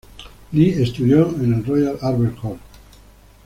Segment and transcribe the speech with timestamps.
[0.53, 2.59] Lee estudió en el Royal Albert Hall.